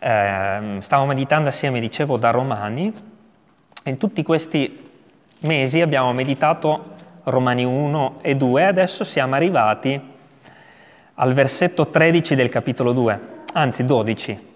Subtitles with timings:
[0.00, 2.92] Eh, stavo meditando assieme, dicevo, da Romani
[3.82, 4.86] e in tutti questi
[5.40, 6.94] mesi abbiamo meditato
[7.24, 10.00] Romani 1 e 2 adesso siamo arrivati
[11.14, 13.20] al versetto 13 del capitolo 2,
[13.54, 14.46] anzi 12.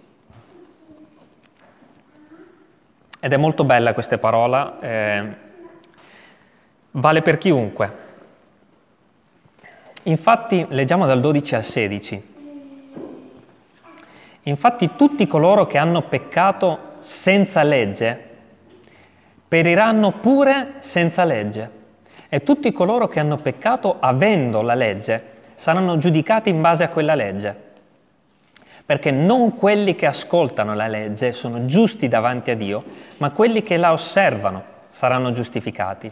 [3.19, 5.37] Ed è molto bella questa parola, eh,
[6.93, 8.01] vale per chiunque.
[10.05, 12.32] Infatti, leggiamo dal 12 al 16.
[14.45, 18.31] Infatti tutti coloro che hanno peccato senza legge
[19.47, 21.71] periranno pure senza legge
[22.29, 27.15] e tutti coloro che hanno peccato avendo la legge saranno giudicati in base a quella
[27.15, 27.71] legge.
[28.85, 32.85] Perché non quelli che ascoltano la legge sono giusti davanti a Dio,
[33.19, 36.11] ma quelli che la osservano saranno giustificati.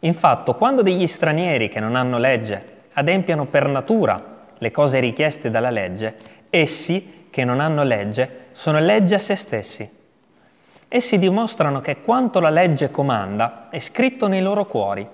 [0.00, 4.18] Infatti, quando degli stranieri che non hanno legge adempiano per natura
[4.56, 6.14] le cose richieste dalla legge,
[6.54, 9.88] essi, che non hanno legge, sono legge a se stessi.
[10.86, 15.08] Essi dimostrano che quanto la legge comanda è scritto nei loro cuori,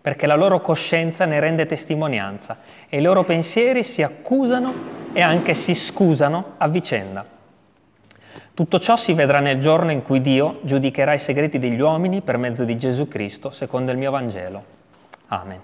[0.00, 4.72] perché la loro coscienza ne rende testimonianza e i loro pensieri si accusano
[5.12, 7.26] e anche si scusano a vicenda.
[8.54, 12.36] Tutto ciò si vedrà nel giorno in cui Dio giudicherà i segreti degli uomini per
[12.36, 14.64] mezzo di Gesù Cristo, secondo il mio Vangelo.
[15.26, 15.60] Amen.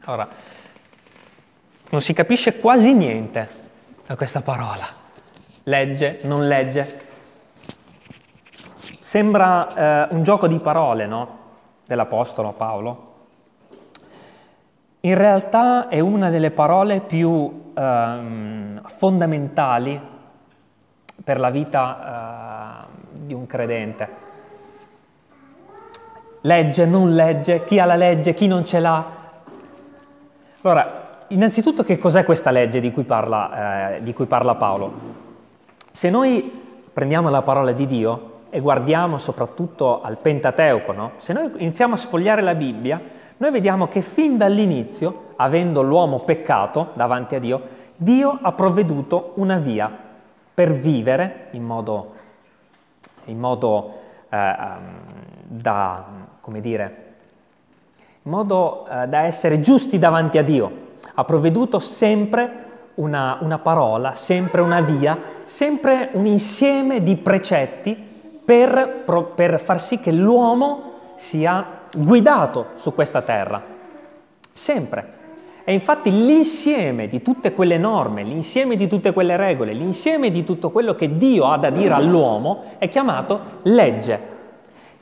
[0.00, 0.28] Allora,
[1.90, 3.68] non si capisce quasi niente
[4.10, 4.86] da questa parola.
[5.62, 7.00] Legge, non legge.
[9.00, 11.38] Sembra eh, un gioco di parole, no?
[11.86, 13.12] Dell'Apostolo Paolo.
[15.02, 20.00] In realtà è una delle parole più ehm, fondamentali
[21.22, 24.08] per la vita eh, di un credente.
[26.40, 29.04] Legge, non legge, chi ha la legge, chi non ce l'ha.
[30.62, 30.99] Allora,
[31.30, 35.18] innanzitutto che cos'è questa legge di cui, parla, eh, di cui parla Paolo?
[35.90, 36.50] Se noi
[36.92, 41.12] prendiamo la parola di Dio e guardiamo soprattutto al Pentateuco, no?
[41.16, 43.00] se noi iniziamo a sfogliare la Bibbia,
[43.36, 47.62] noi vediamo che fin dall'inizio, avendo l'uomo peccato davanti a Dio,
[47.96, 49.90] Dio ha provveduto una via
[50.52, 52.12] per vivere in modo,
[53.26, 53.94] in modo
[54.28, 54.82] eh, ehm,
[55.46, 56.04] da,
[56.40, 57.04] come dire,
[58.22, 64.14] in modo eh, da essere giusti davanti a Dio ha provveduto sempre una, una parola,
[64.14, 67.96] sempre una via, sempre un insieme di precetti
[68.44, 69.04] per,
[69.34, 73.62] per far sì che l'uomo sia guidato su questa terra.
[74.52, 75.18] Sempre.
[75.64, 80.70] E infatti l'insieme di tutte quelle norme, l'insieme di tutte quelle regole, l'insieme di tutto
[80.70, 84.29] quello che Dio ha da dire all'uomo è chiamato legge.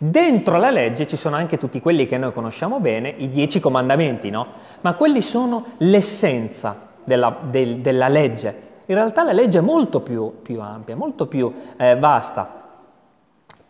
[0.01, 4.31] Dentro la legge ci sono anche tutti quelli che noi conosciamo bene, i dieci comandamenti,
[4.31, 4.47] no?
[4.83, 8.67] Ma quelli sono l'essenza della, del, della legge.
[8.87, 12.69] In realtà la legge è molto più, più ampia, molto più eh, vasta.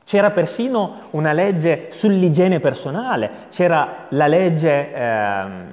[0.05, 5.66] C'era persino una legge sull'igiene personale, c'era la legge, ehm,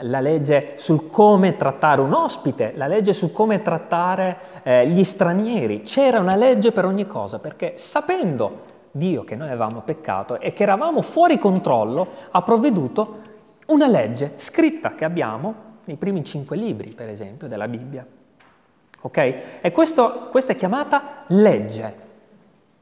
[0.00, 5.80] la legge, sul come trattare un ospite, la legge su come trattare eh, gli stranieri.
[5.80, 10.62] C'era una legge per ogni cosa, perché sapendo Dio che noi avevamo peccato e che
[10.62, 13.18] eravamo fuori controllo, ha provveduto
[13.66, 18.06] una legge scritta che abbiamo nei primi cinque libri, per esempio, della Bibbia.
[19.00, 19.16] Ok?
[19.60, 22.06] E questo, questa è chiamata legge.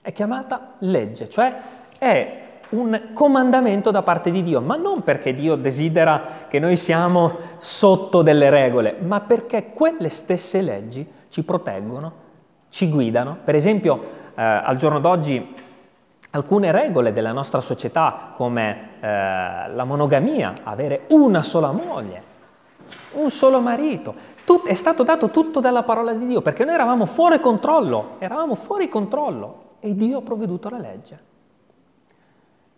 [0.00, 1.54] È chiamata legge, cioè
[1.98, 7.36] è un comandamento da parte di Dio, ma non perché Dio desidera che noi siamo
[7.58, 12.12] sotto delle regole, ma perché quelle stesse leggi ci proteggono,
[12.68, 13.38] ci guidano.
[13.44, 14.02] Per esempio,
[14.34, 15.54] eh, al giorno d'oggi
[16.36, 22.22] alcune regole della nostra società come eh, la monogamia, avere una sola moglie,
[23.12, 27.04] un solo marito, Tut- è stato dato tutto dalla parola di Dio perché noi eravamo
[27.04, 31.24] fuori controllo, eravamo fuori controllo e Dio ha provveduto la legge.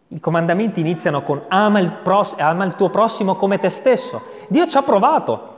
[0.08, 4.22] I comandamenti iniziano con ama il, pros- ama il tuo prossimo come te stesso.
[4.48, 5.56] Dio ci ha provato,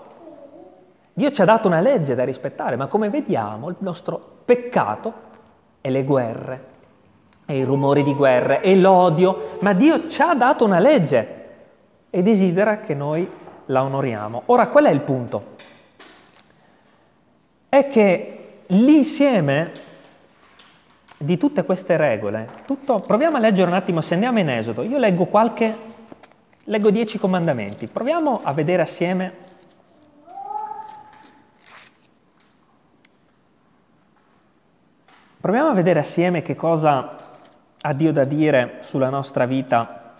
[1.12, 5.12] Dio ci ha dato una legge da rispettare, ma come vediamo il nostro peccato
[5.80, 6.64] è le guerre,
[7.50, 11.38] e i rumori di guerra e l'odio, ma Dio ci ha dato una legge
[12.08, 13.28] e desidera che noi
[13.66, 14.42] la onoriamo.
[14.46, 15.56] Ora, qual è il punto?
[17.68, 19.72] È che l'insieme
[21.16, 24.98] di tutte queste regole, tutto, proviamo a leggere un attimo, se andiamo in Esodo, io
[24.98, 25.76] leggo qualche,
[26.64, 29.48] leggo dieci comandamenti, proviamo a vedere assieme
[35.40, 37.16] Proviamo a vedere assieme che cosa
[37.82, 40.14] ha Dio da dire sulla nostra vita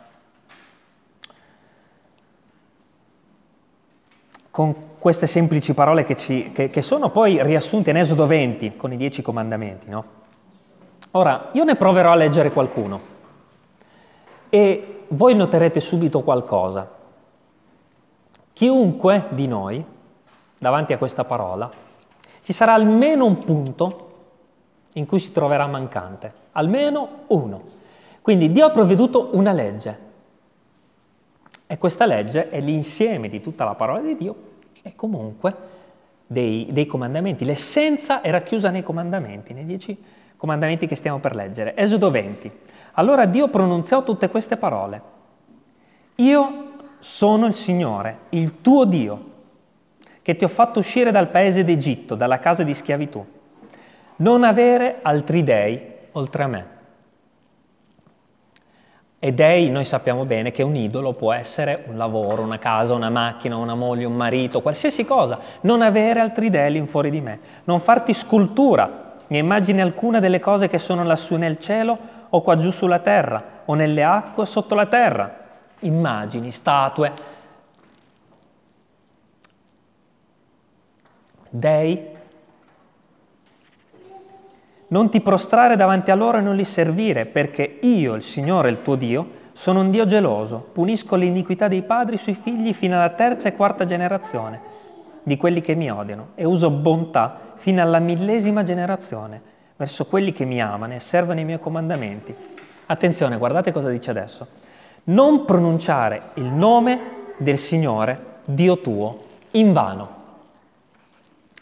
[4.50, 8.92] con queste semplici parole che, ci, che, che sono poi riassunte in Esodo 20 con
[8.92, 9.88] i dieci comandamenti.
[9.88, 10.04] No?
[11.12, 13.00] Ora, io ne proverò a leggere qualcuno
[14.48, 16.98] e voi noterete subito qualcosa.
[18.52, 19.82] Chiunque di noi,
[20.58, 21.70] davanti a questa parola,
[22.42, 24.08] ci sarà almeno un punto
[24.94, 27.62] in cui si troverà mancante, almeno uno.
[28.22, 30.08] Quindi Dio ha provveduto una legge
[31.66, 34.36] e questa legge è l'insieme di tutta la parola di Dio
[34.82, 35.56] e comunque
[36.26, 37.44] dei, dei comandamenti.
[37.44, 39.96] L'essenza è racchiusa nei comandamenti, nei dieci
[40.36, 41.76] comandamenti che stiamo per leggere.
[41.76, 42.50] Esodo 20.
[42.92, 45.18] Allora Dio pronunziò tutte queste parole.
[46.16, 46.68] Io
[46.98, 49.28] sono il Signore, il tuo Dio,
[50.22, 53.24] che ti ho fatto uscire dal paese d'Egitto, dalla casa di schiavitù.
[54.16, 56.78] Non avere altri dei oltre a me.
[59.22, 63.10] E dei noi sappiamo bene che un idolo può essere un lavoro, una casa, una
[63.10, 65.38] macchina, una moglie, un marito, qualsiasi cosa.
[65.60, 67.38] Non avere altri dei in fuori di me.
[67.64, 71.98] Non farti scultura, né immagini alcuna delle cose che sono lassù nel cielo
[72.30, 75.38] o qua giù sulla terra o nelle acque sotto la terra.
[75.80, 77.12] Immagini, statue.
[81.50, 82.18] Dei
[84.90, 88.82] non ti prostrare davanti a loro e non li servire, perché io, il Signore, il
[88.82, 93.48] tuo Dio, sono un Dio geloso, punisco l'iniquità dei padri sui figli fino alla terza
[93.48, 94.78] e quarta generazione
[95.22, 99.40] di quelli che mi odiano e uso bontà fino alla millesima generazione
[99.76, 102.34] verso quelli che mi amano e servono i miei comandamenti.
[102.86, 104.46] Attenzione, guardate cosa dice adesso.
[105.04, 107.00] Non pronunciare il nome
[107.36, 110.18] del Signore, Dio tuo, in vano.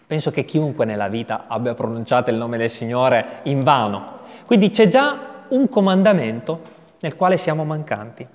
[0.08, 4.20] Penso che chiunque nella vita abbia pronunciato il nome del Signore in vano.
[4.46, 6.60] Quindi c'è già un comandamento
[7.00, 8.26] nel quale siamo mancanti.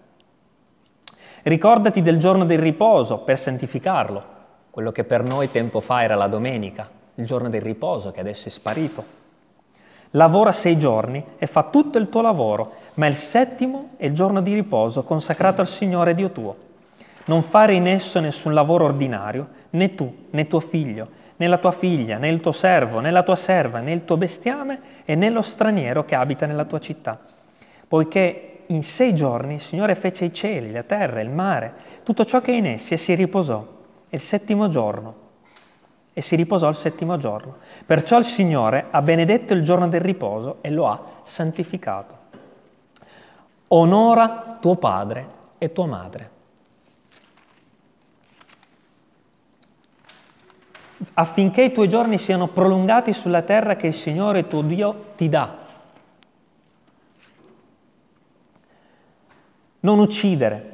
[1.41, 4.23] Ricordati del giorno del riposo per santificarlo,
[4.69, 8.49] quello che per noi tempo fa era la domenica, il giorno del riposo che adesso
[8.49, 9.03] è sparito.
[10.11, 14.43] Lavora sei giorni e fa tutto il tuo lavoro, ma il settimo è il giorno
[14.43, 16.55] di riposo consacrato al Signore Dio tuo.
[17.25, 21.71] Non fare in esso nessun lavoro ordinario, né tu, né tuo figlio, né la tua
[21.71, 25.29] figlia, né il tuo servo, né la tua serva, né il tuo bestiame e né
[25.29, 27.19] lo straniero che abita nella tua città.
[27.87, 32.41] Poiché in sei giorni il Signore fece i cieli, la terra, il mare, tutto ciò
[32.41, 33.65] che è in essi e si riposò.
[34.09, 35.21] E il settimo giorno.
[36.13, 37.57] E si riposò il settimo giorno.
[37.85, 42.21] Perciò il Signore ha benedetto il giorno del riposo e lo ha santificato.
[43.69, 45.27] Onora tuo padre
[45.57, 46.29] e tua madre
[51.13, 55.57] affinché i tuoi giorni siano prolungati sulla terra che il Signore tuo Dio ti dà.
[59.81, 60.71] Non uccidere.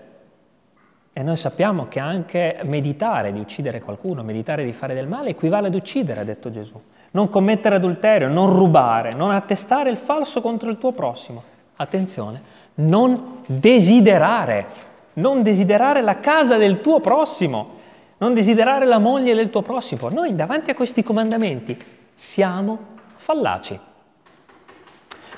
[1.12, 5.68] E noi sappiamo che anche meditare di uccidere qualcuno, meditare di fare del male, equivale
[5.68, 6.80] ad uccidere, ha detto Gesù.
[7.12, 11.44] Non commettere adulterio, non rubare, non attestare il falso contro il tuo prossimo.
[11.76, 12.42] Attenzione,
[12.76, 14.66] non desiderare,
[15.14, 17.79] non desiderare la casa del tuo prossimo
[18.20, 20.10] non desiderare la moglie del tuo prossimo.
[20.10, 21.78] Noi davanti a questi comandamenti
[22.14, 23.80] siamo fallaci.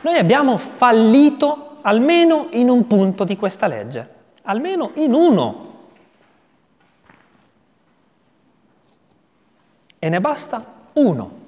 [0.01, 4.09] Noi abbiamo fallito almeno in un punto di questa legge,
[4.43, 5.69] almeno in uno.
[9.99, 11.39] E ne basta uno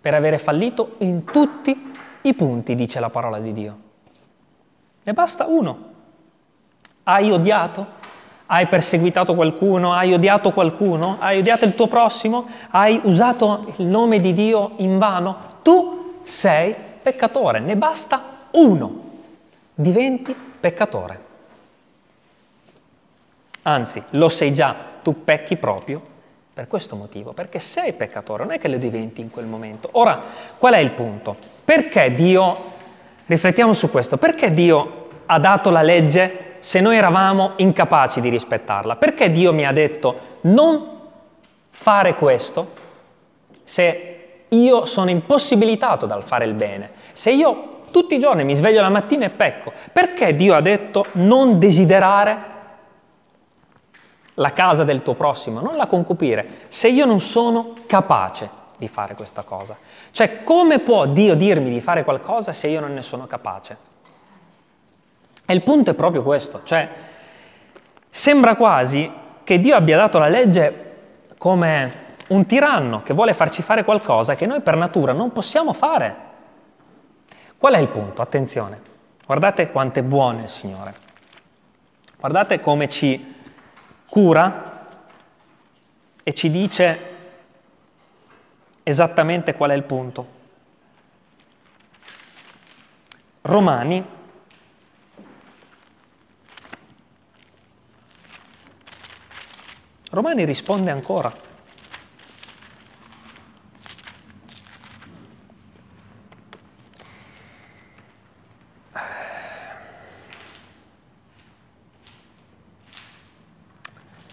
[0.00, 3.78] per avere fallito in tutti i punti, dice la parola di Dio.
[5.04, 5.94] Ne basta uno.
[7.04, 7.95] Hai odiato?
[8.46, 9.92] Hai perseguitato qualcuno?
[9.92, 11.16] Hai odiato qualcuno?
[11.18, 12.46] Hai odiato il tuo prossimo?
[12.70, 15.36] Hai usato il nome di Dio in vano?
[15.62, 18.22] Tu sei peccatore, ne basta
[18.52, 19.04] uno.
[19.74, 21.24] Diventi peccatore.
[23.62, 26.00] Anzi, lo sei già, tu pecchi proprio
[26.54, 29.88] per questo motivo, perché sei peccatore, non è che lo diventi in quel momento.
[29.92, 30.22] Ora,
[30.56, 31.36] qual è il punto?
[31.64, 32.56] Perché Dio,
[33.26, 38.96] riflettiamo su questo, perché Dio ha dato la legge se noi eravamo incapaci di rispettarla?
[38.96, 40.98] Perché Dio mi ha detto non
[41.70, 42.72] fare questo
[43.62, 46.90] se io sono impossibilitato dal fare il bene?
[47.12, 51.06] Se io tutti i giorni mi sveglio la mattina e pecco, perché Dio ha detto
[51.12, 52.36] non desiderare
[54.34, 59.14] la casa del tuo prossimo, non la concupire, se io non sono capace di fare
[59.14, 59.76] questa cosa?
[60.10, 63.94] Cioè, come può Dio dirmi di fare qualcosa se io non ne sono capace?
[65.46, 66.88] E il punto è proprio questo, cioè
[68.10, 69.10] sembra quasi
[69.44, 70.84] che Dio abbia dato la legge
[71.38, 76.24] come un tiranno che vuole farci fare qualcosa che noi per natura non possiamo fare.
[77.56, 78.22] Qual è il punto?
[78.22, 78.80] Attenzione,
[79.24, 80.94] guardate quanto è buono il Signore,
[82.18, 83.34] guardate come ci
[84.08, 84.88] cura
[86.24, 87.14] e ci dice
[88.82, 90.34] esattamente qual è il punto.
[93.42, 94.04] Romani
[100.16, 101.30] Romani risponde ancora.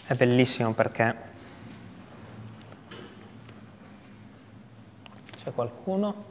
[0.05, 1.15] È bellissimo perché
[5.43, 6.23] c'è qualcuno?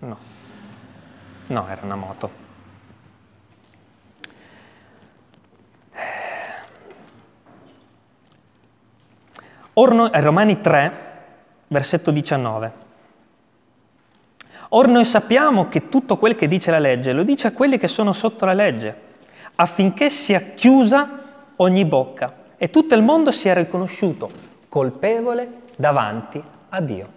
[0.00, 0.18] No,
[1.46, 2.45] no, era una moto.
[9.78, 10.92] Or eh, Romani 3,
[11.68, 12.84] versetto 19.
[14.70, 17.88] Or noi sappiamo che tutto quel che dice la legge lo dice a quelli che
[17.88, 19.02] sono sotto la legge,
[19.56, 21.24] affinché sia chiusa
[21.56, 24.28] ogni bocca e tutto il mondo sia riconosciuto
[24.68, 27.08] colpevole davanti a Dio.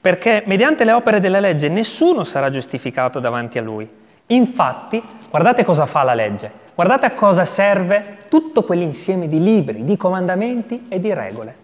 [0.00, 3.88] Perché mediante le opere della legge nessuno sarà giustificato davanti a lui.
[4.28, 6.62] Infatti, guardate cosa fa la legge.
[6.74, 11.56] Guardate a cosa serve tutto quell'insieme di libri, di comandamenti e di regole.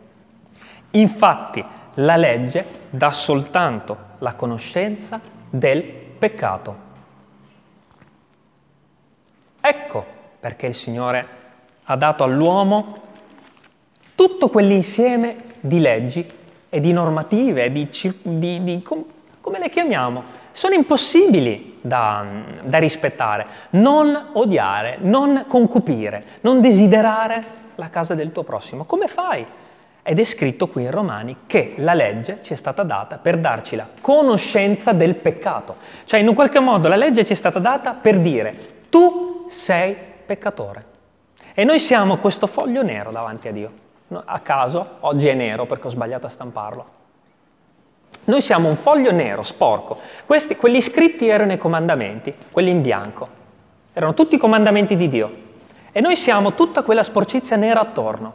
[0.92, 1.64] Infatti,
[1.94, 6.88] la legge dà soltanto la conoscenza del peccato.
[9.60, 10.06] Ecco
[10.38, 11.26] perché il Signore
[11.84, 12.98] ha dato all'uomo
[14.14, 16.26] tutto quell'insieme di leggi
[16.68, 17.88] e di normative, di,
[18.22, 20.22] di, di come le chiamiamo?
[20.52, 22.24] Sono impossibili da,
[22.62, 23.46] da rispettare.
[23.70, 28.84] Non odiare, non concupire, non desiderare la casa del tuo prossimo.
[28.84, 29.46] Come fai?
[30.02, 33.76] Ed è scritto qui in Romani che la legge ci è stata data per darci
[33.76, 35.76] la conoscenza del peccato.
[36.04, 38.54] Cioè in un qualche modo la legge ci è stata data per dire
[38.88, 39.96] tu sei
[40.26, 40.84] peccatore.
[41.54, 43.72] E noi siamo questo foglio nero davanti a Dio.
[44.24, 46.99] A caso, oggi è nero perché ho sbagliato a stamparlo.
[48.30, 49.98] Noi siamo un foglio nero, sporco.
[50.24, 53.28] Questi, quelli scritti erano i comandamenti, quelli in bianco.
[53.92, 55.30] Erano tutti i comandamenti di Dio.
[55.90, 58.34] E noi siamo tutta quella sporcizia nera attorno.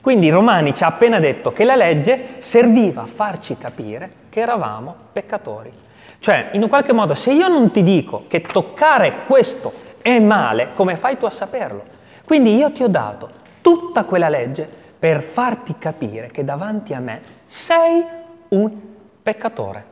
[0.00, 4.94] Quindi Romani ci ha appena detto che la legge serviva a farci capire che eravamo
[5.12, 5.72] peccatori.
[6.20, 10.68] Cioè, in un qualche modo, se io non ti dico che toccare questo è male,
[10.74, 11.82] come fai tu a saperlo?
[12.24, 13.28] Quindi io ti ho dato
[13.62, 18.04] tutta quella legge per farti capire che davanti a me sei
[18.50, 18.96] un
[19.28, 19.84] peccatore.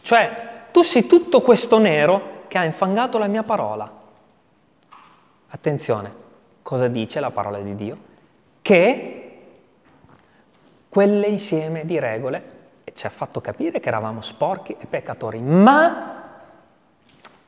[0.00, 3.90] Cioè, tu sei tutto questo nero che ha infangato la mia parola.
[5.48, 6.14] Attenzione,
[6.62, 7.98] cosa dice la parola di Dio?
[8.62, 9.40] Che
[10.88, 12.58] quell'insieme di regole
[12.94, 16.22] ci ha fatto capire che eravamo sporchi e peccatori, ma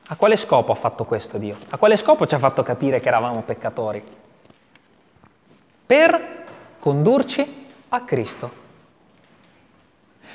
[0.05, 1.55] a quale scopo ha fatto questo Dio?
[1.69, 4.03] A quale scopo ci ha fatto capire che eravamo peccatori?
[5.85, 6.43] Per
[6.79, 8.62] condurci a Cristo.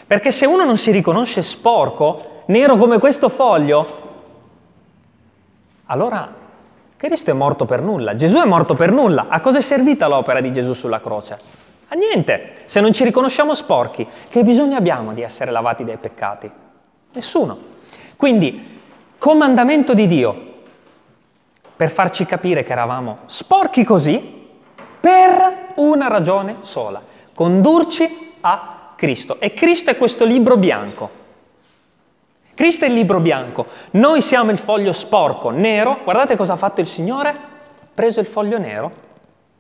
[0.09, 3.87] Perché se uno non si riconosce sporco, nero come questo foglio,
[5.85, 6.33] allora
[6.97, 9.27] Cristo è morto per nulla, Gesù è morto per nulla.
[9.29, 11.37] A cosa è servita l'opera di Gesù sulla croce?
[11.89, 16.51] A niente, se non ci riconosciamo sporchi, che bisogno abbiamo di essere lavati dai peccati?
[17.13, 17.59] Nessuno.
[18.17, 18.81] Quindi,
[19.19, 20.47] comandamento di Dio
[21.77, 24.49] per farci capire che eravamo sporchi così
[24.99, 27.03] per una ragione sola,
[27.35, 29.39] condurci a Cristo.
[29.39, 31.09] E Cristo è questo libro bianco.
[32.53, 33.67] Cristo è il libro bianco.
[33.93, 36.01] Noi siamo il foglio sporco, nero.
[36.03, 37.33] Guardate cosa ha fatto il Signore.
[37.95, 38.91] Preso il foglio nero,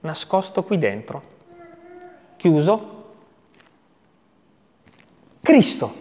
[0.00, 1.22] nascosto qui dentro,
[2.36, 3.04] chiuso.
[5.40, 5.94] Cristo.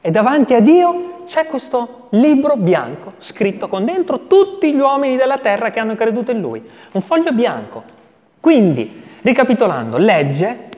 [0.00, 5.38] E davanti a Dio c'è questo libro bianco scritto con dentro tutti gli uomini della
[5.38, 6.64] terra che hanno creduto in Lui.
[6.90, 7.84] Un foglio bianco.
[8.40, 10.68] Quindi, ricapitolando, legge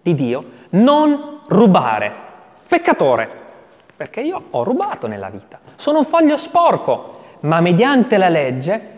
[0.00, 2.12] di Dio non rubare.
[2.66, 3.28] Peccatore,
[3.96, 5.58] perché io ho rubato nella vita.
[5.76, 8.90] Sono un foglio sporco, ma mediante la legge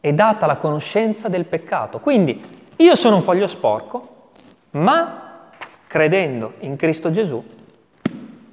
[0.00, 1.98] è data la conoscenza del peccato.
[1.98, 2.42] Quindi
[2.76, 4.30] io sono un foglio sporco,
[4.72, 5.50] ma
[5.86, 7.42] credendo in Cristo Gesù,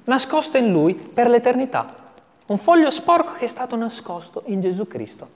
[0.04, 1.84] nascosto in Lui per l'eternità.
[2.46, 5.28] Un foglio sporco che è stato nascosto in Gesù Cristo.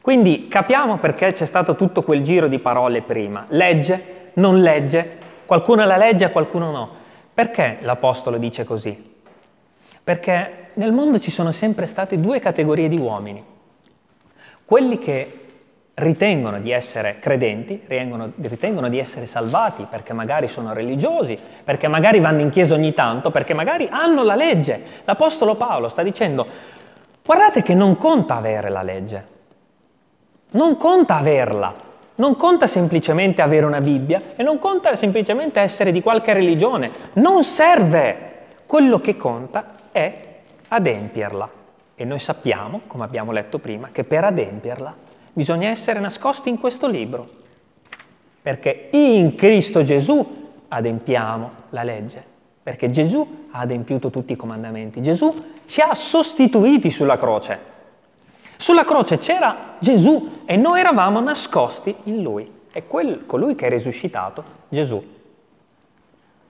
[0.00, 3.44] Quindi capiamo perché c'è stato tutto quel giro di parole prima.
[3.48, 6.90] Legge, non legge, qualcuno la legge e qualcuno no.
[7.32, 9.02] Perché l'Apostolo dice così?
[10.02, 13.42] Perché nel mondo ci sono sempre state due categorie di uomini.
[14.64, 15.40] Quelli che
[15.94, 22.20] ritengono di essere credenti, ritengono, ritengono, di essere salvati perché magari sono religiosi, perché magari
[22.20, 24.82] vanno in chiesa ogni tanto, perché magari hanno la legge.
[25.04, 26.46] L'Apostolo Paolo sta dicendo
[27.24, 29.26] Guardate che non conta avere la legge,
[30.52, 31.72] non conta averla,
[32.20, 37.42] non conta semplicemente avere una Bibbia e non conta semplicemente essere di qualche religione, non
[37.42, 38.28] serve.
[38.66, 41.50] Quello che conta è adempierla.
[41.94, 44.94] E noi sappiamo, come abbiamo letto prima, che per adempierla
[45.32, 47.26] bisogna essere nascosti in questo libro.
[48.42, 52.22] Perché in Cristo Gesù adempiamo la legge.
[52.62, 55.02] Perché Gesù ha adempiuto tutti i comandamenti.
[55.02, 55.34] Gesù
[55.64, 57.78] ci ha sostituiti sulla croce.
[58.60, 62.46] Sulla croce c'era Gesù e noi eravamo nascosti in Lui.
[62.70, 65.02] È quel, colui che è risuscitato, Gesù.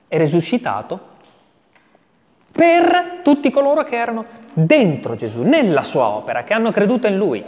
[0.09, 0.99] È risuscitato
[2.50, 7.45] per tutti coloro che erano dentro Gesù, nella sua opera, che hanno creduto in Lui.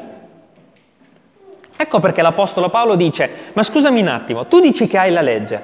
[1.76, 5.60] Ecco perché l'Apostolo Paolo dice, ma scusami un attimo, tu dici che hai la legge.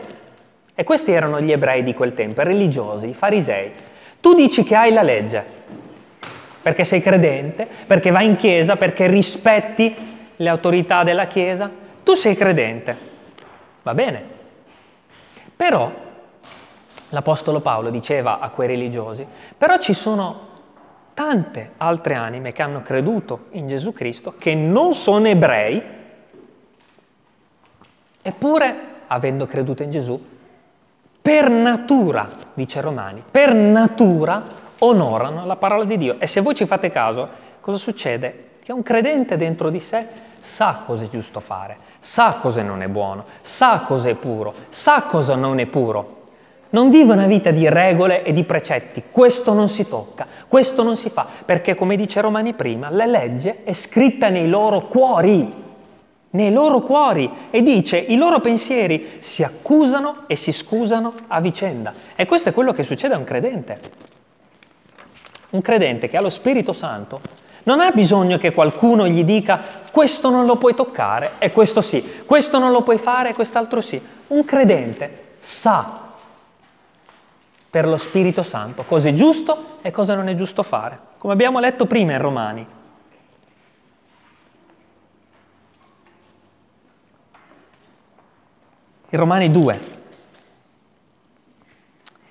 [0.75, 3.71] E questi erano gli ebrei di quel tempo, religiosi, i farisei.
[4.21, 5.45] Tu dici che hai la legge,
[6.68, 9.96] perché sei credente, perché vai in chiesa, perché rispetti
[10.37, 11.70] le autorità della chiesa.
[12.02, 12.96] Tu sei credente.
[13.82, 14.22] Va bene.
[15.56, 15.90] Però
[17.08, 20.46] l'Apostolo Paolo diceva a quei religiosi, però ci sono
[21.14, 25.82] tante altre anime che hanno creduto in Gesù Cristo, che non sono ebrei,
[28.20, 30.22] eppure, avendo creduto in Gesù,
[31.22, 36.16] per natura, dice Romani, per natura onorano la parola di Dio.
[36.18, 37.28] E se voi ci fate caso,
[37.61, 38.47] cosa succede?
[38.62, 40.06] Che un credente dentro di sé
[40.40, 45.02] sa cosa è giusto fare, sa cosa non è buono, sa cosa è puro, sa
[45.02, 46.16] cosa non è puro.
[46.70, 50.99] Non vive una vita di regole e di precetti, questo non si tocca, questo non
[50.99, 55.50] si fa, perché come dice Romani prima, la legge è scritta nei loro cuori,
[56.30, 61.92] nei loro cuori e dice i loro pensieri si accusano e si scusano a vicenda.
[62.14, 63.78] E questo è quello che succede a un credente.
[65.50, 67.21] Un credente che ha lo Spirito Santo
[67.64, 72.23] non ha bisogno che qualcuno gli dica questo non lo puoi toccare e questo sì,
[72.25, 74.00] questo non lo puoi fare e quest'altro sì.
[74.28, 76.06] Un credente sa
[77.71, 81.61] per lo Spirito Santo cosa è giusto e cosa non è giusto fare, come abbiamo
[81.61, 82.67] letto prima in Romani.
[89.11, 89.98] In Romani 2.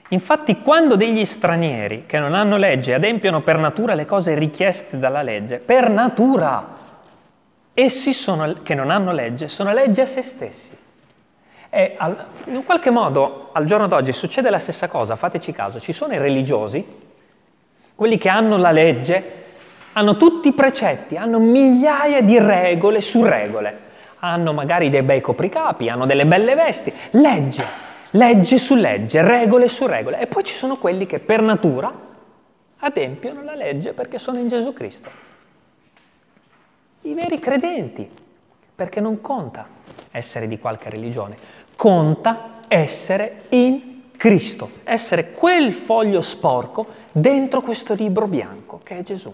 [0.09, 5.21] Infatti quando degli stranieri che non hanno legge adempiono per natura le cose richieste dalla
[5.21, 6.73] legge, per natura,
[7.73, 10.75] essi sono, che non hanno legge sono legge a se stessi.
[11.69, 15.91] E al, in qualche modo al giorno d'oggi succede la stessa cosa, fateci caso, ci
[15.91, 16.85] sono i religiosi,
[17.93, 19.45] quelli che hanno la legge,
[19.91, 23.77] hanno tutti i precetti, hanno migliaia di regole su regole,
[24.19, 27.65] hanno magari dei bei copricapi, hanno delle belle vesti, legge,
[28.11, 30.19] legge su legge, regole su regole.
[30.19, 31.93] E poi ci sono quelli che per natura
[32.79, 35.09] adempiono la legge perché sono in Gesù Cristo.
[37.01, 38.07] I veri credenti,
[38.75, 39.67] perché non conta
[40.11, 41.37] essere di qualche religione,
[41.75, 49.33] conta essere in Cristo, essere quel foglio sporco dentro questo libro bianco che è Gesù.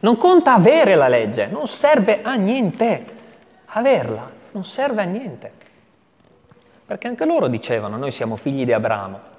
[0.00, 3.12] Non conta avere la legge, non serve a niente.
[3.66, 5.52] Averla non serve a niente.
[6.86, 9.32] Perché anche loro dicevano, noi siamo figli di Abramo.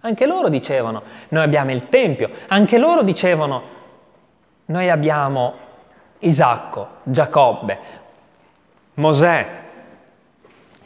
[0.00, 2.28] Anche loro dicevano, noi abbiamo il Tempio.
[2.48, 3.62] Anche loro dicevano,
[4.66, 5.54] noi abbiamo
[6.18, 7.78] Isacco, Giacobbe,
[8.94, 9.60] Mosè.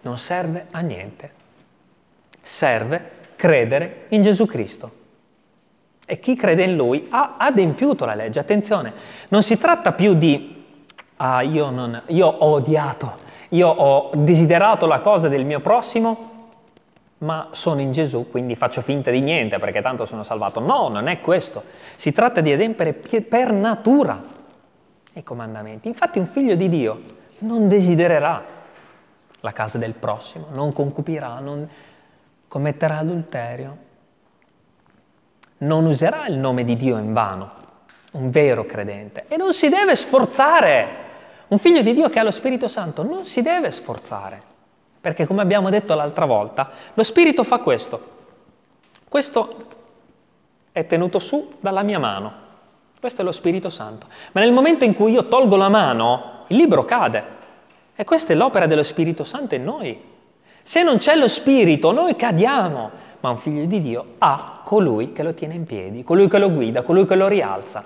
[0.03, 1.33] Non serve a niente.
[2.43, 5.05] Serve credere in Gesù Cristo.
[6.05, 8.39] E chi crede in Lui ha adempiuto la legge.
[8.39, 8.93] Attenzione,
[9.31, 10.63] non si tratta più di,
[11.17, 13.26] ah, io, non, io ho odiato
[13.57, 16.35] io ho desiderato la cosa del mio prossimo,
[17.19, 20.61] ma sono in Gesù, quindi faccio finta di niente perché tanto sono salvato.
[20.61, 21.63] No, non è questo.
[21.97, 24.21] Si tratta di adempiere per natura
[25.15, 25.89] i comandamenti.
[25.89, 27.01] Infatti un figlio di Dio
[27.39, 28.45] non desidererà
[29.41, 31.69] la casa del prossimo, non concupirà, non
[32.49, 33.77] commetterà adulterio,
[35.59, 37.51] non userà il nome di Dio in vano,
[38.13, 41.05] un vero credente, e non si deve sforzare
[41.49, 44.41] un figlio di Dio che ha lo Spirito Santo non si deve sforzare,
[45.01, 48.15] perché come abbiamo detto l'altra volta, lo Spirito fa questo.
[49.09, 49.65] Questo
[50.73, 52.45] è tenuto su dalla mia mano.
[52.99, 54.09] Questo è lo Spirito Santo.
[54.33, 57.25] Ma nel momento in cui io tolgo la mano, il libro cade.
[57.95, 59.99] E questa è l'opera dello Spirito Santo in noi.
[60.63, 62.91] Se non c'è lo Spirito, noi cadiamo.
[63.21, 66.51] Ma un figlio di Dio ha colui che lo tiene in piedi, colui che lo
[66.51, 67.85] guida, colui che lo rialza.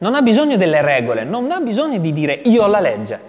[0.00, 3.20] Non ha bisogno delle regole, non ha bisogno di dire io ho la legge.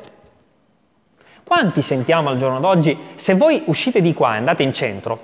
[1.43, 5.19] Quanti sentiamo al giorno d'oggi, se voi uscite di qua e andate in centro,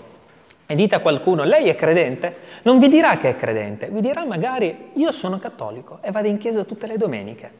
[0.65, 4.25] e dite a qualcuno, lei è credente, non vi dirà che è credente, vi dirà
[4.25, 7.51] magari io sono cattolico e vado in chiesa tutte le domeniche,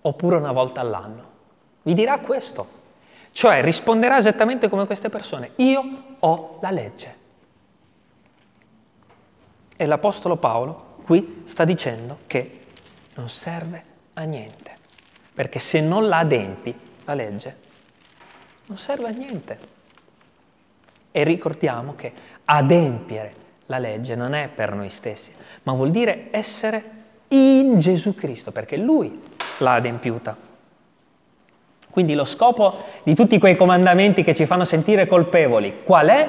[0.00, 1.22] oppure una volta all'anno.
[1.82, 2.76] Vi dirà questo.
[3.32, 5.90] Cioè risponderà esattamente come queste persone, io
[6.20, 7.16] ho la legge.
[9.76, 12.58] E l'Apostolo Paolo qui sta dicendo che
[13.14, 14.72] non serve a niente,
[15.32, 16.74] perché se non la adempi,
[17.06, 17.56] la legge,
[18.66, 19.58] non serve a niente.
[21.10, 22.12] E ricordiamo che
[22.44, 23.32] adempiere
[23.66, 26.84] la legge non è per noi stessi, ma vuol dire essere
[27.28, 29.18] in Gesù Cristo, perché Lui
[29.60, 30.36] l'ha adempiuta.
[31.88, 36.28] Quindi lo scopo di tutti quei comandamenti che ci fanno sentire colpevoli, qual è?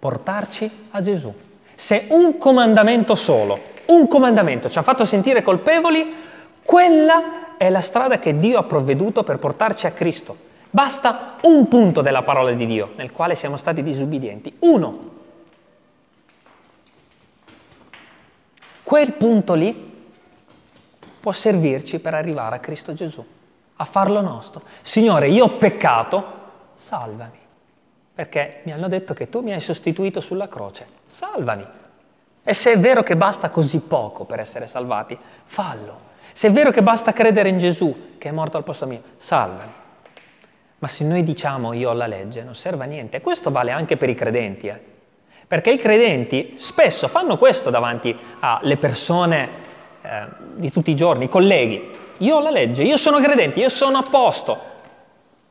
[0.00, 1.44] Portarci a Gesù.
[1.76, 6.14] Se un comandamento solo, un comandamento ci ha fatto sentire colpevoli,
[6.62, 10.44] quella è la strada che Dio ha provveduto per portarci a Cristo.
[10.70, 14.56] Basta un punto della parola di Dio nel quale siamo stati disubbidienti.
[14.60, 15.14] Uno.
[18.82, 19.94] Quel punto lì
[21.20, 23.24] può servirci per arrivare a Cristo Gesù,
[23.76, 24.62] a farlo nostro.
[24.80, 26.24] Signore, io ho peccato,
[26.74, 27.44] salvami
[28.16, 30.86] perché mi hanno detto che tu mi hai sostituito sulla croce.
[31.04, 31.66] Salvami.
[32.42, 35.98] E se è vero che basta così poco per essere salvati, fallo.
[36.32, 39.70] Se è vero che basta credere in Gesù, che è morto al posto mio, salvami.
[40.78, 43.18] Ma se noi diciamo io ho la legge, non serve a niente.
[43.18, 44.68] E questo vale anche per i credenti.
[44.68, 44.80] Eh?
[45.46, 49.48] Perché i credenti spesso fanno questo davanti alle persone
[50.00, 51.90] eh, di tutti i giorni, i colleghi.
[52.20, 54.58] Io ho la legge, io sono credente, io sono a posto.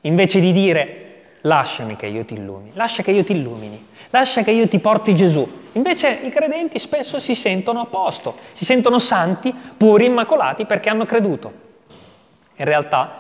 [0.01, 1.05] Invece di dire
[1.45, 5.15] lasciami che io ti illumini, lascia che io ti illumini, lascia che io ti porti
[5.15, 5.63] Gesù.
[5.73, 11.05] Invece i credenti spesso si sentono a posto, si sentono santi, puri, immacolati perché hanno
[11.05, 11.63] creduto.
[12.55, 13.17] In realtà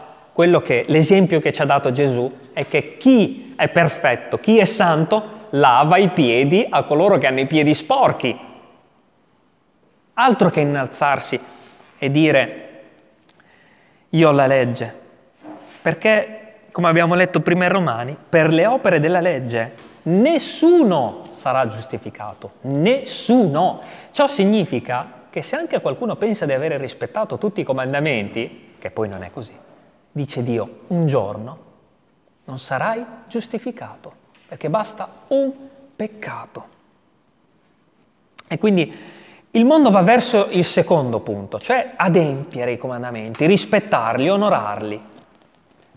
[0.63, 5.43] che, l'esempio che ci ha dato Gesù è che chi è perfetto, chi è santo,
[5.51, 8.37] lava i piedi a coloro che hanno i piedi sporchi.
[10.13, 11.39] Altro che innalzarsi
[11.97, 12.61] e dire
[14.09, 14.93] io ho la legge,
[15.81, 16.44] perché
[16.75, 23.79] come abbiamo letto prima in Romani, per le opere della legge nessuno sarà giustificato, nessuno.
[24.11, 29.07] Ciò significa che se anche qualcuno pensa di avere rispettato tutti i comandamenti, che poi
[29.07, 29.53] non è così,
[30.11, 31.57] dice Dio, un giorno
[32.43, 34.11] non sarai giustificato,
[34.45, 35.53] perché basta un
[35.95, 36.65] peccato.
[38.49, 38.93] E quindi
[39.51, 45.13] il mondo va verso il secondo punto, cioè adempiere i comandamenti, rispettarli, onorarli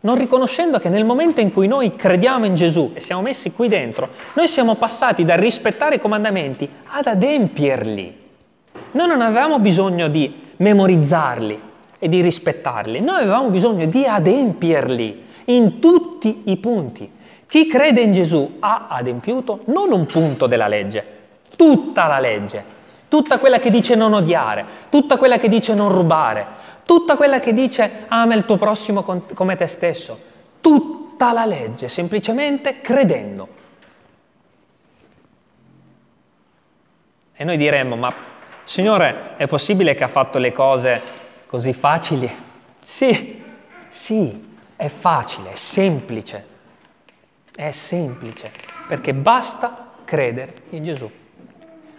[0.01, 3.69] non riconoscendo che nel momento in cui noi crediamo in Gesù e siamo messi qui
[3.69, 8.27] dentro, noi siamo passati dal rispettare i comandamenti ad adempierli.
[8.93, 11.61] Noi non avevamo bisogno di memorizzarli
[11.99, 17.11] e di rispettarli, noi avevamo bisogno di adempierli in tutti i punti.
[17.47, 21.03] Chi crede in Gesù ha adempiuto non un punto della legge,
[21.57, 22.77] tutta la legge,
[23.09, 26.47] tutta quella che dice non odiare, tutta quella che dice non rubare,
[26.89, 30.19] tutta quella che dice ama il tuo prossimo come te stesso,
[30.63, 33.49] tutta la legge, semplicemente credendo.
[37.35, 38.11] E noi diremmo, ma
[38.65, 41.03] Signore, è possibile che ha fatto le cose
[41.45, 42.35] così facili?
[42.83, 43.43] Sì,
[43.91, 46.47] sì, è facile, è semplice,
[47.55, 48.51] è semplice,
[48.87, 51.11] perché basta credere in Gesù.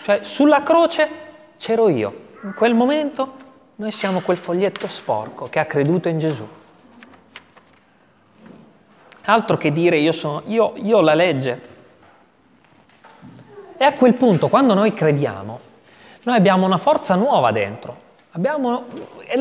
[0.02, 1.10] Cioè, sulla croce
[1.58, 3.48] c'ero io, in quel momento
[3.80, 6.46] noi siamo quel foglietto sporco che ha creduto in Gesù.
[9.24, 11.62] Altro che dire io, sono, io, io ho la legge.
[13.78, 15.60] E a quel punto, quando noi crediamo,
[16.24, 18.08] noi abbiamo una forza nuova dentro.
[18.32, 18.84] Abbiamo,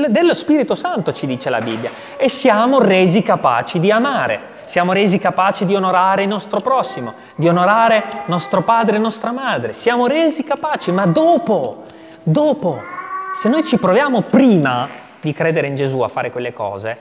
[0.09, 1.90] dello Spirito Santo ci dice la Bibbia.
[2.16, 4.57] E siamo resi capaci di amare.
[4.66, 9.72] Siamo resi capaci di onorare il nostro prossimo, di onorare nostro padre e nostra madre.
[9.72, 11.83] Siamo resi capaci, ma dopo,
[12.22, 12.96] dopo
[13.38, 14.88] se noi ci proviamo prima
[15.20, 16.98] di credere in Gesù a fare quelle cose,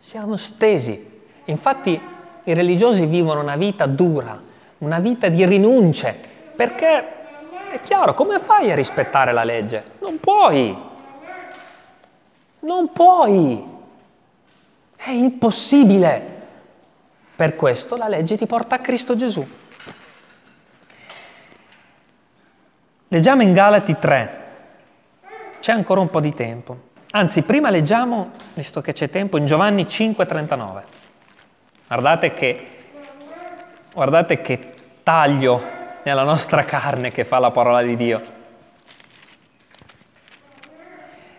[0.00, 1.20] siamo stesi.
[1.44, 1.92] Infatti
[2.42, 4.36] i religiosi vivono una vita dura,
[4.78, 6.12] una vita di rinunce,
[6.56, 7.04] perché
[7.70, 9.92] è chiaro, come fai a rispettare la legge?
[10.00, 10.76] Non puoi.
[12.58, 13.64] Non puoi.
[14.96, 16.38] È impossibile.
[17.36, 19.48] Per questo la legge ti porta a Cristo Gesù.
[23.06, 24.39] Leggiamo in Galati 3,
[25.60, 26.88] c'è ancora un po' di tempo.
[27.12, 30.82] Anzi, prima leggiamo, visto che c'è tempo, in Giovanni 5,39.
[31.86, 32.68] Guardate che,
[33.92, 38.38] guardate che taglio nella nostra carne che fa la parola di Dio.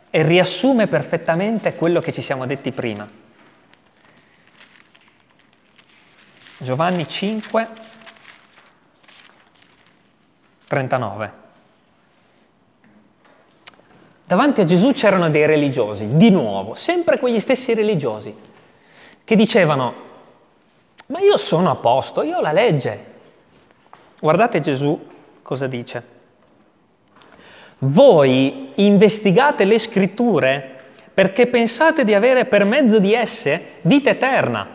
[0.10, 3.08] E riassume perfettamente quello che ci siamo detti prima.
[6.58, 7.68] Giovanni 5,
[10.68, 11.41] 39.
[14.32, 18.34] Davanti a Gesù c'erano dei religiosi, di nuovo, sempre quegli stessi religiosi,
[19.26, 19.94] che dicevano,
[21.08, 23.06] ma io sono a posto, io ho la legge.
[24.22, 24.98] Guardate Gesù
[25.42, 26.04] cosa dice.
[27.80, 30.80] Voi investigate le scritture
[31.14, 34.66] perché pensate di avere per mezzo di esse vita eterna.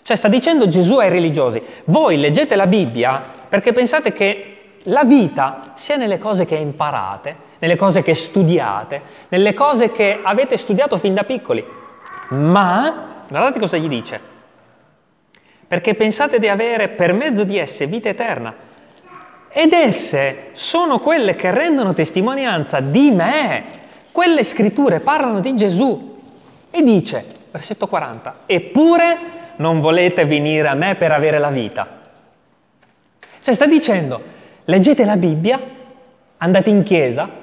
[0.00, 5.72] Cioè sta dicendo Gesù ai religiosi, voi leggete la Bibbia perché pensate che la vita
[5.74, 11.14] sia nelle cose che imparate, nelle cose che studiate, nelle cose che avete studiato fin
[11.14, 11.64] da piccoli.
[12.30, 14.20] Ma, guardate cosa gli dice,
[15.68, 18.52] perché pensate di avere per mezzo di esse vita eterna.
[19.48, 23.64] Ed esse sono quelle che rendono testimonianza di me.
[24.10, 26.18] Quelle scritture parlano di Gesù.
[26.68, 29.18] E dice, versetto 40, eppure
[29.56, 32.00] non volete venire a me per avere la vita.
[33.40, 34.20] Cioè sta dicendo,
[34.64, 35.60] leggete la Bibbia,
[36.38, 37.40] andate in chiesa,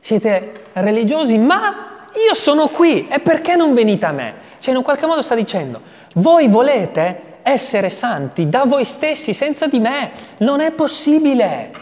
[0.00, 4.34] siete religiosi, ma io sono qui e perché non venite a me?
[4.58, 5.80] Cioè in un qualche modo sta dicendo,
[6.14, 10.12] voi volete essere santi da voi stessi senza di me.
[10.38, 11.72] Non è possibile.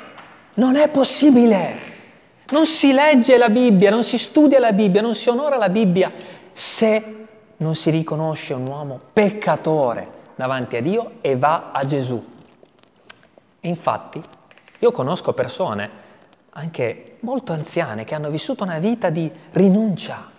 [0.55, 1.87] Non è possibile.
[2.51, 6.11] Non si legge la Bibbia, non si studia la Bibbia, non si onora la Bibbia
[6.53, 7.27] se
[7.59, 12.23] non si riconosce un uomo peccatore davanti a Dio e va a Gesù.
[13.61, 14.21] Infatti,
[14.79, 16.07] io conosco persone
[16.59, 20.31] anche molto anziane che hanno vissuto una vita di rinuncia.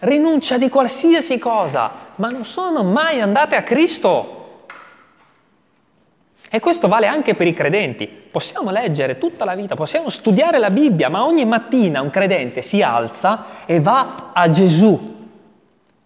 [0.00, 4.34] Rinuncia di qualsiasi cosa, ma non sono mai andate a Cristo.
[6.50, 8.06] E questo vale anche per i credenti.
[8.06, 12.82] Possiamo leggere tutta la vita, possiamo studiare la Bibbia, ma ogni mattina un credente si
[12.82, 15.16] alza e va a Gesù.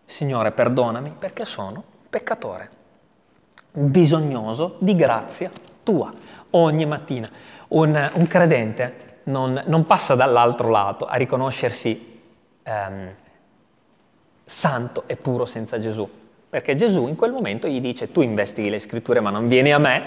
[0.05, 2.71] Signore, perdonami perché sono peccatore,
[3.73, 5.51] bisognoso di grazia
[5.83, 6.13] tua.
[6.51, 7.29] Ogni mattina
[7.73, 12.21] un, un credente non, non, passa dall'altro lato a riconoscersi
[12.63, 13.15] ehm,
[14.45, 16.09] santo e puro senza Gesù,
[16.49, 19.79] perché Gesù in quel momento gli dice tu investighi le scritture ma non vieni a
[19.79, 20.03] me,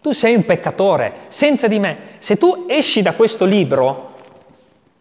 [0.00, 1.98] tu sei un peccatore senza di me.
[2.18, 4.08] Se tu esci da questo libro,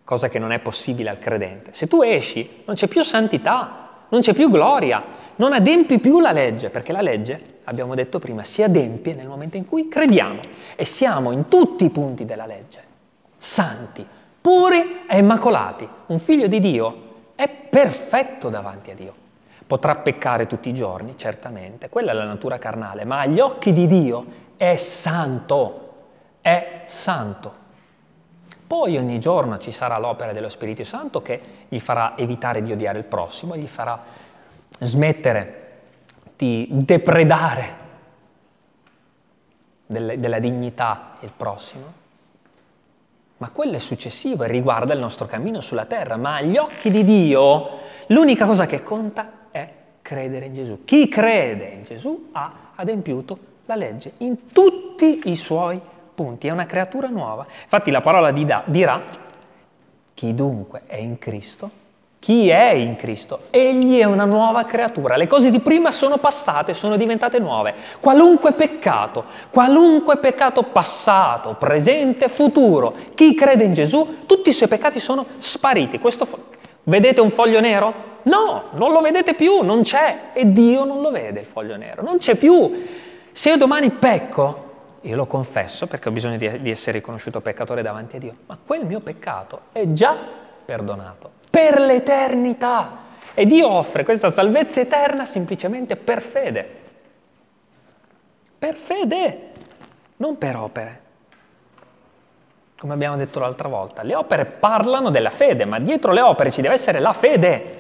[0.03, 4.21] cosa che non è possibile al credente, se tu esci non c'è più santità, non
[4.21, 5.03] c'è più gloria,
[5.35, 9.57] non adempi più la legge, perché la legge abbiamo detto prima, si adempie nel momento
[9.57, 10.39] in cui crediamo
[10.75, 12.83] e siamo in tutti i punti della legge,
[13.37, 14.05] santi,
[14.41, 15.87] puri e immacolati.
[16.07, 19.13] Un figlio di Dio è perfetto davanti a Dio.
[19.65, 23.85] Potrà peccare tutti i giorni, certamente, quella è la natura carnale, ma agli occhi di
[23.85, 24.25] Dio
[24.57, 25.93] è santo,
[26.41, 27.58] è santo.
[28.69, 32.99] Poi ogni giorno ci sarà l'opera dello Spirito Santo che gli farà evitare di odiare
[32.99, 33.99] il prossimo, gli farà
[34.77, 35.79] smettere
[36.37, 37.75] di depredare
[39.87, 41.93] della dignità il prossimo,
[43.37, 47.03] ma quello è successivo e riguarda il nostro cammino sulla terra, ma agli occhi di
[47.03, 47.79] Dio
[48.09, 49.67] l'unica cosa che conta è
[50.03, 50.85] credere in Gesù.
[50.85, 55.81] Chi crede in Gesù ha adempiuto la legge in tutti i suoi
[56.19, 57.45] punti, è una creatura nuova.
[57.63, 59.01] Infatti la parola dirà,
[60.13, 61.87] chi dunque è in Cristo
[62.19, 63.43] chi è in Cristo?
[63.49, 65.15] Egli è una nuova creatura.
[65.15, 67.73] Le cose di prima sono passate, sono diventate nuove.
[68.01, 74.99] Qualunque peccato, qualunque peccato passato, presente, futuro, chi crede in Gesù, tutti i suoi peccati
[74.99, 75.97] sono spariti.
[75.97, 76.27] Questo,
[76.83, 78.07] vedete un foglio nero?
[78.23, 80.31] No, non lo vedete più, non c'è.
[80.33, 82.85] E Dio non lo vede il foglio nero, non c'è più.
[83.31, 84.68] Se io domani pecco,
[85.01, 88.57] io lo confesso perché ho bisogno di, di essere riconosciuto peccatore davanti a Dio, ma
[88.63, 90.17] quel mio peccato è già
[90.65, 93.07] perdonato per l'eternità.
[93.33, 96.77] E Dio offre questa salvezza eterna semplicemente per fede.
[98.59, 99.51] Per fede,
[100.17, 101.01] non per opere.
[102.77, 106.61] Come abbiamo detto l'altra volta, le opere parlano della fede, ma dietro le opere ci
[106.61, 107.77] deve essere la fede.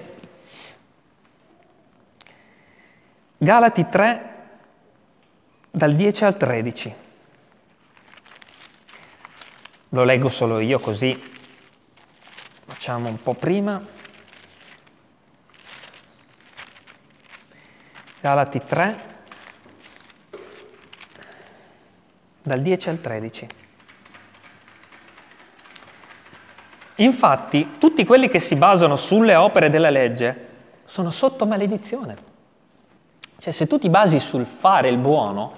[3.37, 4.33] Galati 3,
[5.71, 6.95] dal 10 al 13.
[9.89, 11.37] Lo leggo solo io così
[12.69, 13.83] Facciamo un po' prima.
[18.21, 18.99] Galati 3,
[22.43, 23.47] dal 10 al 13.
[26.97, 30.47] Infatti, tutti quelli che si basano sulle opere della legge
[30.85, 32.15] sono sotto maledizione.
[33.39, 35.53] Cioè, se tu ti basi sul fare il buono,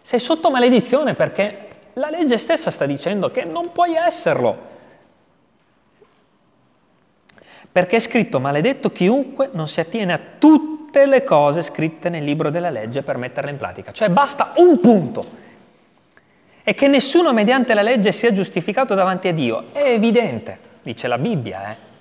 [0.00, 4.70] sei sotto maledizione perché la legge stessa sta dicendo che non puoi esserlo
[7.72, 12.50] perché è scritto maledetto chiunque non si attiene a tutte le cose scritte nel libro
[12.50, 13.92] della legge per metterle in pratica.
[13.92, 15.24] Cioè basta un punto.
[16.64, 19.64] e che nessuno mediante la legge sia giustificato davanti a Dio.
[19.72, 21.91] È evidente, dice la Bibbia, eh?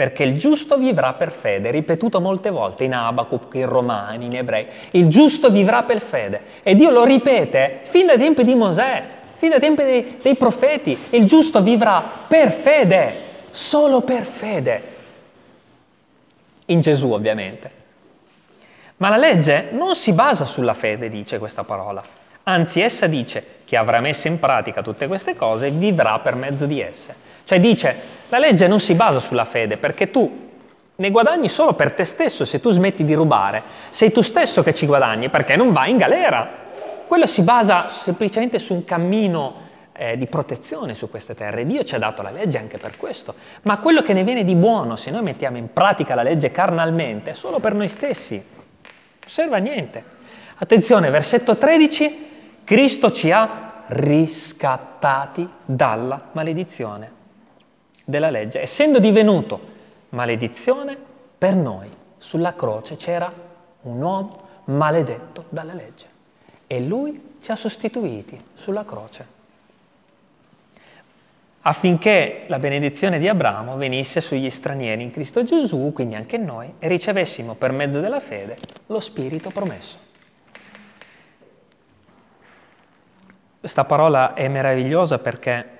[0.00, 4.66] Perché il giusto vivrà per fede, ripetuto molte volte in Abacuc, in Romani, in Ebrei,
[4.92, 6.40] il giusto vivrà per fede.
[6.62, 9.04] E Dio lo ripete fin dai tempi di Mosè,
[9.36, 13.14] fin dai tempi dei, dei profeti, il giusto vivrà per fede,
[13.50, 14.82] solo per fede.
[16.64, 17.70] In Gesù ovviamente.
[18.96, 22.02] Ma la legge non si basa sulla fede, dice questa parola.
[22.44, 26.80] Anzi, essa dice che avrà messo in pratica tutte queste cose vivrà per mezzo di
[26.80, 27.14] esse.
[27.44, 27.96] Cioè dice,
[28.28, 30.48] la legge non si basa sulla fede perché tu
[30.96, 33.62] ne guadagni solo per te stesso se tu smetti di rubare.
[33.90, 36.48] Sei tu stesso che ci guadagni perché non vai in galera.
[37.06, 41.66] Quello si basa semplicemente su un cammino eh, di protezione su queste terre.
[41.66, 43.34] Dio ci ha dato la legge anche per questo.
[43.62, 47.32] Ma quello che ne viene di buono se noi mettiamo in pratica la legge carnalmente
[47.32, 48.34] è solo per noi stessi.
[48.34, 50.04] Non serve a niente.
[50.56, 52.29] Attenzione, versetto 13,
[52.64, 57.18] Cristo ci ha riscattati dalla maledizione
[58.04, 59.60] della legge, essendo divenuto
[60.10, 60.96] maledizione
[61.36, 61.88] per noi.
[62.18, 63.32] Sulla croce c'era
[63.82, 66.06] un uomo maledetto dalla legge
[66.66, 69.38] e lui ci ha sostituiti sulla croce
[71.62, 76.88] affinché la benedizione di Abramo venisse sugli stranieri in Cristo Gesù, quindi anche noi, e
[76.88, 80.09] ricevessimo per mezzo della fede lo Spirito promesso.
[83.60, 85.78] Questa parola è meravigliosa perché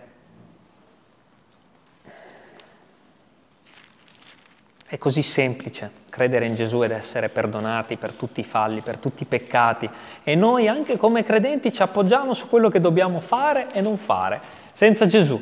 [4.91, 9.23] È così semplice credere in Gesù ed essere perdonati per tutti i falli, per tutti
[9.23, 9.89] i peccati.
[10.25, 14.41] E noi anche come credenti ci appoggiamo su quello che dobbiamo fare e non fare,
[14.73, 15.41] senza Gesù.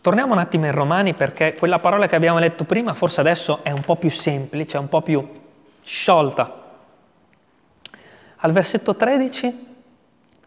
[0.00, 3.72] Torniamo un attimo in Romani perché quella parola che abbiamo letto prima forse adesso è
[3.72, 5.41] un po' più semplice, un po' più
[5.84, 6.60] sciolta.
[8.36, 9.66] Al versetto 13,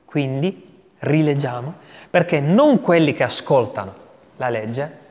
[0.06, 1.74] quindi, rileggiamo,
[2.10, 3.94] perché non quelli che ascoltano
[4.38, 5.04] la legge,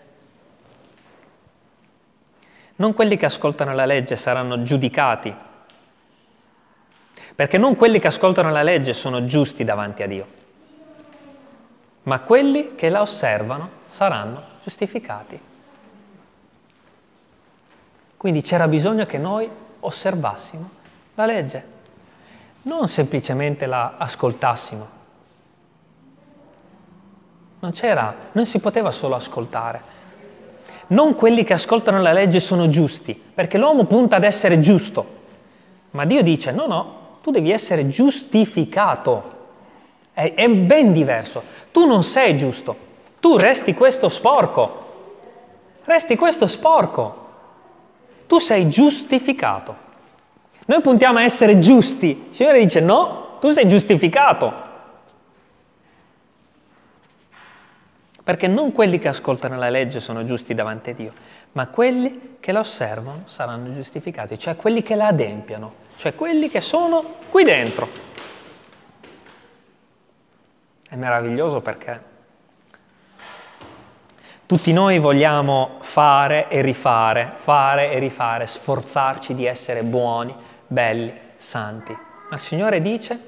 [2.77, 5.35] non quelli che ascoltano la legge saranno giudicati,
[7.35, 10.27] perché non quelli che ascoltano la legge sono giusti davanti a Dio,
[12.05, 15.41] ma quelli che la osservano saranno giustificati.
[18.17, 19.49] Quindi c'era bisogno che noi
[19.87, 20.71] osservassimo
[21.15, 21.65] la legge,
[22.63, 24.89] non semplicemente la ascoltassimo,
[27.65, 29.93] non c'era, non si poteva solo ascoltare.
[30.89, 35.23] Non quelli che ascoltano la legge sono giusti, perché l'uomo punta ad essere giusto.
[35.93, 39.33] Ma Dio dice, no, no, tu devi essere giustificato.
[40.13, 41.43] È, è ben diverso.
[41.73, 42.77] Tu non sei giusto,
[43.19, 44.83] tu resti questo sporco.
[45.85, 47.24] Resti questo sporco.
[48.27, 49.77] Tu sei giustificato.
[50.67, 52.27] Noi puntiamo a essere giusti.
[52.29, 54.73] Il Signore dice no, tu sei giustificato.
[58.25, 61.13] perché non quelli che ascoltano la legge sono giusti davanti a Dio,
[61.53, 66.63] ma quelli che la osservano saranno giustificati, cioè quelli che la adempiano, cioè quelli che
[66.63, 67.89] sono qui dentro.
[70.89, 72.13] È meraviglioso perché
[74.47, 80.35] tutti noi vogliamo fare e rifare, fare e rifare, sforzarci di essere buoni,
[80.67, 81.93] belli, santi.
[81.93, 83.21] Ma il Signore dice,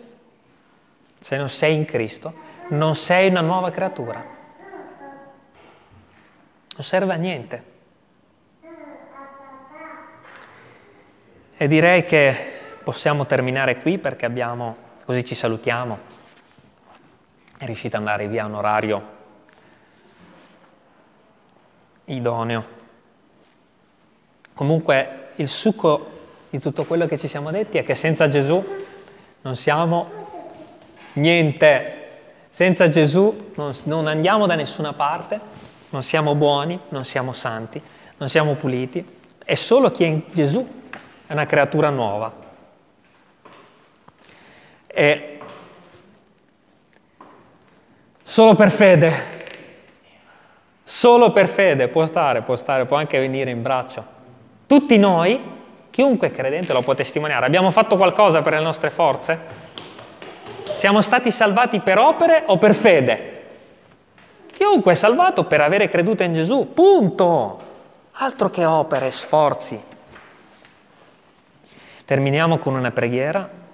[1.18, 2.32] se non sei in Cristo,
[2.68, 4.34] non sei una nuova creatura
[6.76, 7.74] non serve a niente.
[11.56, 12.36] E direi che
[12.84, 14.76] possiamo terminare qui perché abbiamo,
[15.06, 15.98] così ci salutiamo.
[17.56, 19.14] È riuscito ad andare via un orario
[22.06, 22.74] idoneo.
[24.54, 26.14] Comunque il succo
[26.50, 28.64] di tutto quello che ci siamo detti è che senza Gesù
[29.42, 30.10] non siamo
[31.14, 32.04] niente.
[32.48, 35.38] Senza Gesù non, non andiamo da nessuna parte,
[35.90, 37.80] non siamo buoni, non siamo santi,
[38.16, 39.04] non siamo puliti.
[39.44, 40.66] È solo chi è in Gesù
[41.26, 42.32] è una creatura nuova.
[44.86, 45.38] E
[48.22, 49.35] solo per fede,
[50.88, 54.04] solo per fede può stare, può stare, può anche venire in braccio.
[54.68, 55.40] Tutti noi,
[55.90, 59.64] chiunque credente lo può testimoniare, abbiamo fatto qualcosa per le nostre forze?
[60.74, 63.32] Siamo stati salvati per opere o per fede?
[64.52, 67.60] Chiunque è salvato per avere creduto in Gesù, punto.
[68.12, 69.82] Altro che opere, sforzi.
[72.04, 73.64] Terminiamo con una preghiera